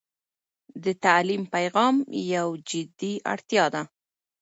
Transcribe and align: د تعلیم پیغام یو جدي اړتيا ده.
د 0.83 0.85
تعلیم 1.03 1.43
پیغام 1.53 1.95
یو 2.35 2.47
جدي 2.69 3.13
اړتيا 3.33 3.65
ده. 3.73 3.81